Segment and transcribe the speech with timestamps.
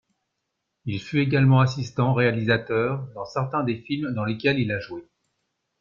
[0.85, 5.05] Il fut également assistant-réalisateur dans certains des films dans lesquels il a joué.